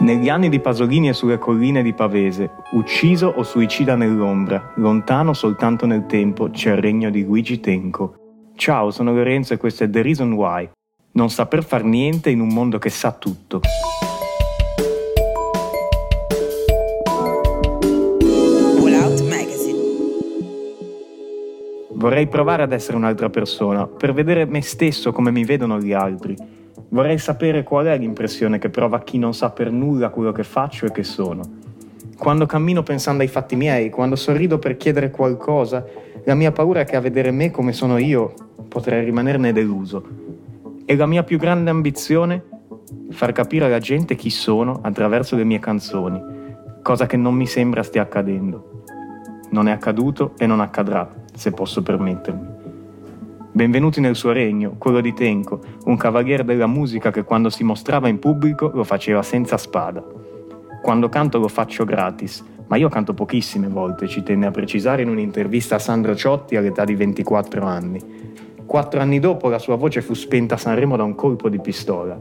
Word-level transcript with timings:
Negli 0.00 0.28
anni 0.28 0.48
di 0.48 0.60
Pasolini 0.60 1.08
e 1.08 1.12
sulle 1.12 1.38
colline 1.38 1.82
di 1.82 1.94
Pavese, 1.94 2.50
ucciso 2.72 3.32
o 3.34 3.42
suicida 3.42 3.94
nell'ombra, 3.94 4.72
lontano 4.76 5.32
soltanto 5.32 5.86
nel 5.86 6.06
tempo, 6.06 6.50
c'è 6.50 6.72
il 6.72 6.78
regno 6.78 7.10
di 7.10 7.24
Luigi 7.24 7.60
Tenco. 7.60 8.16
Ciao, 8.56 8.90
sono 8.90 9.14
Lorenzo 9.14 9.54
e 9.54 9.56
questo 9.56 9.84
è 9.84 9.90
The 9.90 10.02
Reason 10.02 10.32
Why. 10.32 10.68
Non 11.12 11.30
saper 11.30 11.64
far 11.64 11.84
niente 11.84 12.28
in 12.28 12.40
un 12.40 12.48
mondo 12.48 12.78
che 12.78 12.90
sa 12.90 13.12
tutto. 13.12 13.60
Vorrei 21.92 22.26
provare 22.26 22.62
ad 22.62 22.72
essere 22.72 22.98
un'altra 22.98 23.30
persona, 23.30 23.86
per 23.86 24.12
vedere 24.12 24.44
me 24.44 24.60
stesso 24.60 25.12
come 25.12 25.30
mi 25.30 25.44
vedono 25.44 25.80
gli 25.80 25.92
altri. 25.92 26.36
Vorrei 26.94 27.18
sapere 27.18 27.64
qual 27.64 27.86
è 27.86 27.98
l'impressione 27.98 28.58
che 28.58 28.70
prova 28.70 29.02
chi 29.02 29.18
non 29.18 29.34
sa 29.34 29.50
per 29.50 29.72
nulla 29.72 30.10
quello 30.10 30.30
che 30.30 30.44
faccio 30.44 30.86
e 30.86 30.92
che 30.92 31.02
sono. 31.02 31.42
Quando 32.16 32.46
cammino 32.46 32.84
pensando 32.84 33.22
ai 33.22 33.28
fatti 33.28 33.56
miei, 33.56 33.90
quando 33.90 34.14
sorrido 34.14 34.60
per 34.60 34.76
chiedere 34.76 35.10
qualcosa, 35.10 35.84
la 36.22 36.36
mia 36.36 36.52
paura 36.52 36.82
è 36.82 36.84
che 36.84 36.94
a 36.94 37.00
vedere 37.00 37.32
me 37.32 37.50
come 37.50 37.72
sono 37.72 37.98
io 37.98 38.34
potrei 38.68 39.04
rimanerne 39.04 39.52
deluso. 39.52 40.06
E 40.84 40.94
la 40.94 41.06
mia 41.06 41.24
più 41.24 41.36
grande 41.36 41.70
ambizione? 41.70 42.44
Far 43.10 43.32
capire 43.32 43.64
alla 43.64 43.80
gente 43.80 44.14
chi 44.14 44.30
sono 44.30 44.78
attraverso 44.80 45.34
le 45.34 45.42
mie 45.42 45.58
canzoni, 45.58 46.22
cosa 46.80 47.06
che 47.06 47.16
non 47.16 47.34
mi 47.34 47.48
sembra 47.48 47.82
stia 47.82 48.02
accadendo. 48.02 48.84
Non 49.50 49.66
è 49.66 49.72
accaduto 49.72 50.34
e 50.38 50.46
non 50.46 50.60
accadrà, 50.60 51.12
se 51.34 51.50
posso 51.50 51.82
permettermi. 51.82 52.53
Benvenuti 53.54 54.00
nel 54.00 54.16
suo 54.16 54.32
regno, 54.32 54.74
quello 54.78 55.00
di 55.00 55.14
Tenco, 55.14 55.60
un 55.84 55.96
cavaliere 55.96 56.42
della 56.42 56.66
musica 56.66 57.12
che 57.12 57.22
quando 57.22 57.50
si 57.50 57.62
mostrava 57.62 58.08
in 58.08 58.18
pubblico 58.18 58.72
lo 58.74 58.82
faceva 58.82 59.22
senza 59.22 59.56
spada. 59.58 60.04
Quando 60.82 61.08
canto 61.08 61.38
lo 61.38 61.46
faccio 61.46 61.84
gratis, 61.84 62.44
ma 62.66 62.74
io 62.74 62.88
canto 62.88 63.14
pochissime 63.14 63.68
volte, 63.68 64.08
ci 64.08 64.24
tenne 64.24 64.46
a 64.46 64.50
precisare 64.50 65.02
in 65.02 65.08
un'intervista 65.08 65.76
a 65.76 65.78
Sandro 65.78 66.16
Ciotti 66.16 66.56
all'età 66.56 66.84
di 66.84 66.96
24 66.96 67.64
anni. 67.64 68.00
Quattro 68.66 68.98
anni 68.98 69.20
dopo 69.20 69.48
la 69.48 69.60
sua 69.60 69.76
voce 69.76 70.02
fu 70.02 70.14
spenta 70.14 70.56
a 70.56 70.58
Sanremo 70.58 70.96
da 70.96 71.04
un 71.04 71.14
colpo 71.14 71.48
di 71.48 71.60
pistola. 71.60 72.18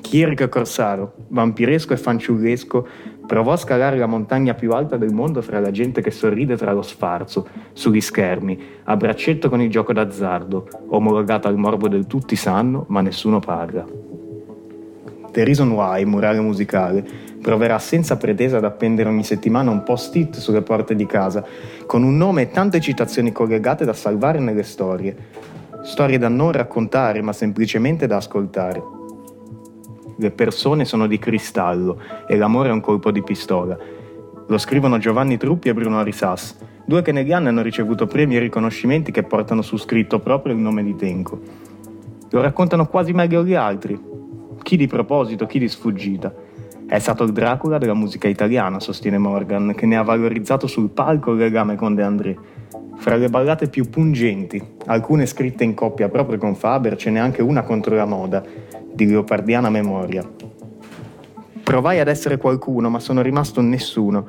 Kirk 0.00 0.48
Corsaro, 0.48 1.14
vampiresco 1.28 1.92
e 1.92 1.96
fanciullesco, 1.96 2.88
provò 3.28 3.52
a 3.52 3.56
scalare 3.58 3.98
la 3.98 4.06
montagna 4.06 4.54
più 4.54 4.72
alta 4.72 4.96
del 4.96 5.12
mondo 5.12 5.42
fra 5.42 5.60
la 5.60 5.70
gente 5.70 6.00
che 6.00 6.10
sorride 6.10 6.56
tra 6.56 6.72
lo 6.72 6.80
sfarzo, 6.80 7.46
sugli 7.74 8.00
schermi, 8.00 8.58
a 8.84 8.96
braccetto 8.96 9.50
con 9.50 9.60
il 9.60 9.68
gioco 9.68 9.92
d'azzardo, 9.92 10.66
omologata 10.88 11.46
al 11.46 11.58
morbo 11.58 11.88
del 11.88 12.06
tutti 12.06 12.36
sanno, 12.36 12.86
ma 12.88 13.02
nessuno 13.02 13.38
parla. 13.38 13.84
The 15.30 15.44
Reason 15.44 15.70
Why, 15.70 16.04
murale 16.04 16.40
musicale, 16.40 17.06
proverà 17.42 17.78
senza 17.78 18.16
pretesa 18.16 18.56
ad 18.56 18.64
appendere 18.64 19.10
ogni 19.10 19.24
settimana 19.24 19.70
un 19.70 19.82
post-it 19.82 20.36
sulle 20.36 20.62
porte 20.62 20.94
di 20.94 21.04
casa, 21.04 21.44
con 21.84 22.02
un 22.04 22.16
nome 22.16 22.42
e 22.42 22.50
tante 22.50 22.80
citazioni 22.80 23.30
collegate 23.30 23.84
da 23.84 23.92
salvare 23.92 24.38
nelle 24.38 24.62
storie. 24.62 25.14
Storie 25.82 26.16
da 26.16 26.28
non 26.28 26.52
raccontare, 26.52 27.20
ma 27.20 27.34
semplicemente 27.34 28.06
da 28.06 28.16
ascoltare. 28.16 28.97
Le 30.20 30.32
persone 30.32 30.84
sono 30.84 31.06
di 31.06 31.20
cristallo 31.20 32.00
e 32.26 32.36
l'amore 32.36 32.70
è 32.70 32.72
un 32.72 32.80
colpo 32.80 33.12
di 33.12 33.22
pistola. 33.22 33.78
Lo 34.48 34.58
scrivono 34.58 34.98
Giovanni 34.98 35.36
Truppi 35.36 35.68
e 35.68 35.74
Bruno 35.74 36.00
Arisas, 36.00 36.58
due 36.84 37.02
che 37.02 37.12
negli 37.12 37.32
anni 37.32 37.46
hanno 37.46 37.62
ricevuto 37.62 38.08
premi 38.08 38.34
e 38.34 38.40
riconoscimenti 38.40 39.12
che 39.12 39.22
portano 39.22 39.62
su 39.62 39.76
scritto 39.76 40.18
proprio 40.18 40.54
il 40.54 40.58
nome 40.58 40.82
di 40.82 40.96
Tenco. 40.96 41.40
Lo 42.30 42.40
raccontano 42.40 42.88
quasi 42.88 43.12
meglio 43.12 43.44
gli 43.44 43.54
altri, 43.54 43.96
chi 44.60 44.76
di 44.76 44.88
proposito, 44.88 45.46
chi 45.46 45.60
di 45.60 45.68
sfuggita. 45.68 46.34
È 46.88 46.98
stato 46.98 47.22
il 47.22 47.30
Dracula 47.30 47.78
della 47.78 47.94
musica 47.94 48.26
italiana, 48.26 48.80
sostiene 48.80 49.18
Morgan, 49.18 49.72
che 49.76 49.86
ne 49.86 49.96
ha 49.96 50.02
valorizzato 50.02 50.66
sul 50.66 50.90
palco 50.90 51.30
il 51.30 51.38
legame 51.38 51.76
con 51.76 51.94
De 51.94 52.02
André. 52.02 52.36
Fra 52.98 53.14
le 53.16 53.28
ballate 53.28 53.68
più 53.68 53.88
pungenti, 53.88 54.60
alcune 54.86 55.24
scritte 55.24 55.62
in 55.62 55.72
coppia 55.72 56.08
proprio 56.08 56.36
con 56.36 56.56
Faber, 56.56 56.96
ce 56.96 57.10
n'è 57.10 57.18
anche 57.18 57.42
una 57.42 57.62
contro 57.62 57.94
la 57.94 58.04
moda, 58.04 58.42
di 58.92 59.06
leopardiana 59.06 59.70
memoria. 59.70 60.28
Provai 61.62 62.00
ad 62.00 62.08
essere 62.08 62.38
qualcuno, 62.38 62.90
ma 62.90 62.98
sono 62.98 63.22
rimasto 63.22 63.60
nessuno. 63.60 64.26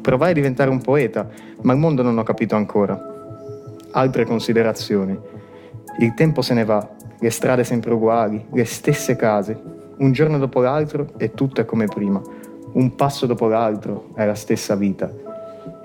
Provai 0.00 0.30
a 0.30 0.34
diventare 0.34 0.70
un 0.70 0.80
poeta, 0.80 1.28
ma 1.62 1.72
il 1.72 1.78
mondo 1.78 2.02
non 2.02 2.16
ho 2.16 2.22
capito 2.22 2.54
ancora. 2.54 2.98
Altre 3.90 4.24
considerazioni. 4.24 5.18
Il 5.98 6.14
tempo 6.14 6.40
se 6.40 6.54
ne 6.54 6.64
va, 6.64 6.88
le 7.18 7.30
strade 7.30 7.64
sempre 7.64 7.94
uguali, 7.94 8.46
le 8.52 8.64
stesse 8.64 9.16
case. 9.16 9.60
Un 9.98 10.12
giorno 10.12 10.38
dopo 10.38 10.60
l'altro 10.60 11.08
e 11.16 11.32
tutto 11.32 11.60
è 11.60 11.64
come 11.64 11.86
prima. 11.86 12.22
Un 12.74 12.94
passo 12.94 13.26
dopo 13.26 13.48
l'altro 13.48 14.10
è 14.14 14.24
la 14.24 14.34
stessa 14.34 14.76
vita. 14.76 15.23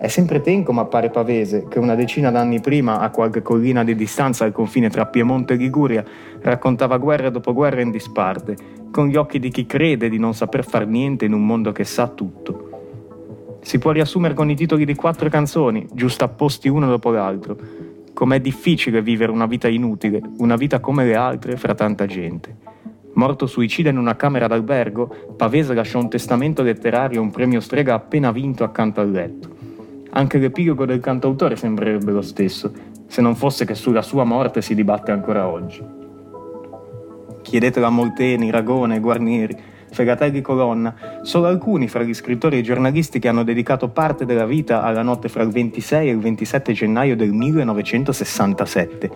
È 0.00 0.06
sempre 0.06 0.40
Tenco, 0.40 0.72
ma 0.72 0.82
appare 0.82 1.10
pavese, 1.10 1.66
che 1.68 1.80
una 1.80 1.96
decina 1.96 2.30
d'anni 2.30 2.60
prima, 2.60 3.00
a 3.00 3.10
qualche 3.10 3.42
collina 3.42 3.82
di 3.82 3.96
distanza 3.96 4.44
al 4.44 4.52
confine 4.52 4.88
tra 4.90 5.06
Piemonte 5.06 5.54
e 5.54 5.56
Liguria, 5.56 6.04
raccontava 6.40 6.98
guerra 6.98 7.30
dopo 7.30 7.52
guerra 7.52 7.80
in 7.80 7.90
disparte, 7.90 8.56
con 8.92 9.08
gli 9.08 9.16
occhi 9.16 9.40
di 9.40 9.50
chi 9.50 9.66
crede 9.66 10.08
di 10.08 10.18
non 10.18 10.34
saper 10.34 10.64
far 10.64 10.86
niente 10.86 11.24
in 11.24 11.32
un 11.32 11.44
mondo 11.44 11.72
che 11.72 11.82
sa 11.82 12.06
tutto. 12.06 13.58
Si 13.60 13.78
può 13.78 13.90
riassumere 13.90 14.34
con 14.34 14.48
i 14.48 14.54
titoli 14.54 14.84
di 14.84 14.94
quattro 14.94 15.28
canzoni, 15.28 15.88
giustapposti 15.92 16.68
uno 16.68 16.86
dopo 16.86 17.10
l'altro. 17.10 17.56
Com'è 18.14 18.40
difficile 18.40 19.02
vivere 19.02 19.32
una 19.32 19.46
vita 19.46 19.66
inutile, 19.66 20.22
una 20.38 20.54
vita 20.54 20.78
come 20.78 21.06
le 21.06 21.16
altre, 21.16 21.56
fra 21.56 21.74
tanta 21.74 22.06
gente. 22.06 22.54
Morto 23.14 23.46
suicida 23.46 23.90
in 23.90 23.98
una 23.98 24.14
camera 24.14 24.46
d'albergo, 24.46 25.34
Pavese 25.36 25.74
lasciò 25.74 25.98
un 25.98 26.08
testamento 26.08 26.62
letterario 26.62 27.18
e 27.18 27.22
un 27.22 27.32
premio 27.32 27.58
strega 27.58 27.94
appena 27.94 28.30
vinto 28.30 28.62
accanto 28.62 29.00
al 29.00 29.10
letto. 29.10 29.57
Anche 30.10 30.38
l'epilogo 30.38 30.86
del 30.86 31.00
cantautore 31.00 31.56
sembrerebbe 31.56 32.12
lo 32.12 32.22
stesso, 32.22 32.72
se 33.06 33.20
non 33.20 33.36
fosse 33.36 33.64
che 33.64 33.74
sulla 33.74 34.02
sua 34.02 34.24
morte 34.24 34.62
si 34.62 34.74
dibatte 34.74 35.10
ancora 35.10 35.46
oggi. 35.46 35.84
Chiedetelo 37.42 37.86
a 37.86 37.90
Molteni, 37.90 38.50
Ragone, 38.50 39.00
Guarnieri, 39.00 39.56
Fegatelli 39.90 40.40
Colonna, 40.40 40.94
solo 41.22 41.46
alcuni 41.46 41.88
fra 41.88 42.02
gli 42.02 42.14
scrittori 42.14 42.58
e 42.58 42.62
giornalisti 42.62 43.18
che 43.18 43.28
hanno 43.28 43.44
dedicato 43.44 43.88
parte 43.88 44.24
della 44.24 44.46
vita 44.46 44.82
alla 44.82 45.02
notte 45.02 45.28
fra 45.28 45.42
il 45.42 45.50
26 45.50 46.08
e 46.08 46.12
il 46.12 46.20
27 46.20 46.72
gennaio 46.72 47.16
del 47.16 47.32
1967. 47.32 49.10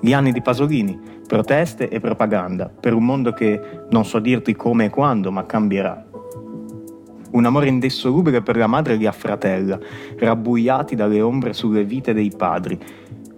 Gli 0.00 0.12
anni 0.12 0.32
di 0.32 0.42
Pasolini, 0.42 0.98
proteste 1.26 1.88
e 1.88 2.00
propaganda, 2.00 2.68
per 2.68 2.94
un 2.94 3.04
mondo 3.04 3.32
che 3.32 3.60
non 3.90 4.04
so 4.04 4.18
dirti 4.18 4.54
come 4.54 4.86
e 4.86 4.90
quando, 4.90 5.30
ma 5.30 5.46
cambierà 5.46 6.07
un 7.30 7.44
amore 7.44 7.68
indissolubile 7.68 8.40
per 8.40 8.56
la 8.56 8.66
madre 8.66 8.96
gli 8.96 9.06
affratella, 9.06 9.78
rabbuiati 10.18 10.94
dalle 10.94 11.20
ombre 11.20 11.52
sulle 11.52 11.84
vite 11.84 12.14
dei 12.14 12.32
padri, 12.34 12.78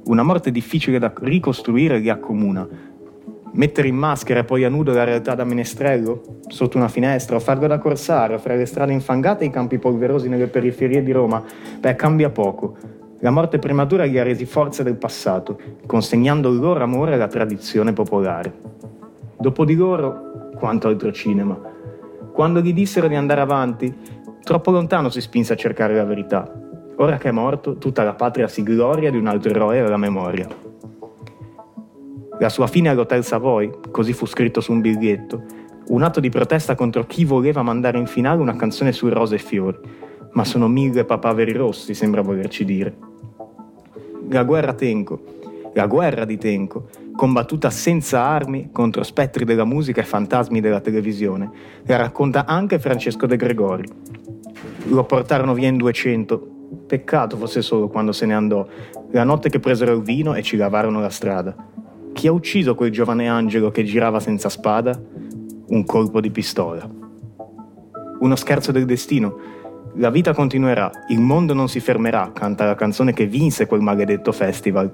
una 0.04 0.22
morte 0.22 0.50
difficile 0.50 0.98
da 0.98 1.12
ricostruire 1.20 1.98
li 1.98 2.08
accomuna. 2.08 2.66
Mettere 3.52 3.88
in 3.88 3.96
maschera 3.96 4.40
e 4.40 4.44
poi 4.44 4.64
a 4.64 4.68
nudo 4.68 4.92
la 4.92 5.02
realtà 5.02 5.34
da 5.34 5.44
menestrello, 5.44 6.40
sotto 6.46 6.76
una 6.76 6.88
finestra, 6.88 7.36
o 7.36 7.40
farlo 7.40 7.66
da 7.66 7.78
corsario, 7.78 8.38
fra 8.38 8.54
le 8.54 8.64
strade 8.64 8.92
infangate 8.92 9.42
e 9.42 9.48
i 9.48 9.50
campi 9.50 9.78
polverosi 9.78 10.28
nelle 10.28 10.46
periferie 10.46 11.02
di 11.02 11.10
Roma, 11.10 11.42
beh, 11.80 11.96
cambia 11.96 12.30
poco. 12.30 12.76
La 13.18 13.30
morte 13.30 13.58
prematura 13.58 14.04
li 14.04 14.18
ha 14.18 14.22
resi 14.22 14.46
forza 14.46 14.82
del 14.82 14.96
passato, 14.96 15.58
consegnando 15.84 16.50
il 16.50 16.58
loro 16.58 16.82
amore 16.82 17.14
alla 17.14 17.26
tradizione 17.26 17.92
popolare. 17.92 18.52
Dopo 19.36 19.64
di 19.64 19.74
loro, 19.74 20.50
quanto 20.56 20.88
altro 20.88 21.12
cinema 21.12 21.69
quando 22.32 22.60
gli 22.60 22.72
dissero 22.72 23.08
di 23.08 23.14
andare 23.14 23.40
avanti, 23.40 23.94
troppo 24.42 24.70
lontano 24.70 25.08
si 25.08 25.20
spinse 25.20 25.52
a 25.52 25.56
cercare 25.56 25.94
la 25.94 26.04
verità. 26.04 26.50
Ora 26.96 27.16
che 27.16 27.28
è 27.28 27.32
morto, 27.32 27.78
tutta 27.78 28.02
la 28.02 28.14
patria 28.14 28.48
si 28.48 28.62
gloria 28.62 29.10
di 29.10 29.16
un 29.16 29.26
altro 29.26 29.50
eroe 29.50 29.80
alla 29.80 29.96
memoria. 29.96 30.46
La 32.38 32.48
sua 32.48 32.66
fine 32.66 32.88
all'Hotel 32.88 33.24
Savoy, 33.24 33.70
così 33.90 34.12
fu 34.12 34.26
scritto 34.26 34.60
su 34.60 34.72
un 34.72 34.80
biglietto, 34.80 35.42
un 35.88 36.02
atto 36.02 36.20
di 36.20 36.28
protesta 36.28 36.74
contro 36.74 37.04
chi 37.04 37.24
voleva 37.24 37.62
mandare 37.62 37.98
in 37.98 38.06
finale 38.06 38.40
una 38.40 38.56
canzone 38.56 38.92
su 38.92 39.08
rose 39.08 39.34
e 39.34 39.38
fiori, 39.38 39.78
ma 40.32 40.44
sono 40.44 40.68
mille 40.68 41.04
papaveri 41.04 41.52
rossi, 41.52 41.94
sembra 41.94 42.22
volerci 42.22 42.64
dire. 42.64 42.96
La 44.28 44.44
guerra 44.44 44.72
Tenco, 44.74 45.22
la 45.74 45.86
guerra 45.86 46.24
di 46.24 46.36
Tenco, 46.36 46.88
combattuta 47.14 47.70
senza 47.70 48.22
armi 48.22 48.70
contro 48.72 49.02
spettri 49.02 49.44
della 49.44 49.64
musica 49.64 50.00
e 50.00 50.04
fantasmi 50.04 50.60
della 50.60 50.80
televisione, 50.80 51.50
la 51.84 51.96
racconta 51.96 52.46
anche 52.46 52.78
Francesco 52.78 53.26
De 53.26 53.36
Gregori. 53.36 53.88
Lo 54.88 55.04
portarono 55.04 55.54
via 55.54 55.68
in 55.68 55.76
200, 55.76 56.48
peccato 56.86 57.36
fosse 57.36 57.62
solo 57.62 57.88
quando 57.88 58.12
se 58.12 58.26
ne 58.26 58.34
andò, 58.34 58.66
la 59.10 59.24
notte 59.24 59.48
che 59.48 59.60
presero 59.60 59.92
il 59.92 60.02
vino 60.02 60.34
e 60.34 60.42
ci 60.42 60.56
lavarono 60.56 61.00
la 61.00 61.10
strada. 61.10 61.54
Chi 62.12 62.26
ha 62.26 62.32
ucciso 62.32 62.74
quel 62.74 62.90
giovane 62.90 63.28
angelo 63.28 63.70
che 63.70 63.84
girava 63.84 64.18
senza 64.18 64.48
spada? 64.48 65.00
Un 65.68 65.84
colpo 65.84 66.20
di 66.20 66.30
pistola. 66.30 66.88
Uno 68.18 68.36
scherzo 68.36 68.72
del 68.72 68.84
destino. 68.84 69.58
La 69.94 70.10
vita 70.10 70.32
continuerà, 70.32 70.90
il 71.08 71.20
mondo 71.20 71.54
non 71.54 71.68
si 71.68 71.80
fermerà, 71.80 72.30
canta 72.32 72.64
la 72.64 72.74
canzone 72.74 73.12
che 73.12 73.26
vinse 73.26 73.66
quel 73.66 73.80
maledetto 73.80 74.32
festival 74.32 74.90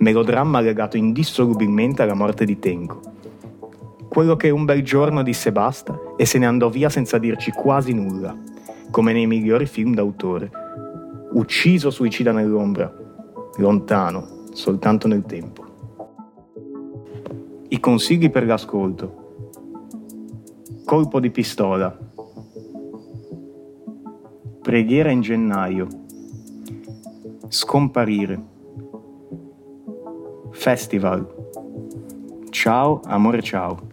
melodramma 0.00 0.60
legato 0.60 0.96
indissolubilmente 0.96 2.02
alla 2.02 2.14
morte 2.14 2.44
di 2.44 2.58
Tenco. 2.58 3.00
Quello 4.08 4.34
che 4.34 4.50
un 4.50 4.64
bel 4.64 4.82
giorno 4.82 5.22
disse 5.22 5.52
basta 5.52 5.98
e 6.16 6.26
se 6.26 6.38
ne 6.38 6.46
andò 6.46 6.68
via 6.68 6.88
senza 6.88 7.18
dirci 7.18 7.52
quasi 7.52 7.92
nulla, 7.92 8.36
come 8.90 9.12
nei 9.12 9.26
migliori 9.26 9.66
film 9.66 9.94
d'autore. 9.94 10.50
Ucciso 11.32 11.90
suicida 11.90 12.32
nell'ombra, 12.32 12.92
lontano, 13.56 14.46
soltanto 14.52 15.06
nel 15.06 15.22
tempo. 15.22 15.64
I 17.68 17.78
consigli 17.78 18.30
per 18.30 18.46
l'ascolto. 18.46 19.18
Colpo 20.84 21.20
di 21.20 21.30
pistola. 21.30 21.96
Preghiera 24.60 25.10
in 25.10 25.20
gennaio. 25.20 25.86
Scomparire. 27.46 28.49
Festival. 30.60 31.26
Ciao, 32.50 33.00
amore 33.06 33.40
ciao. 33.40 33.89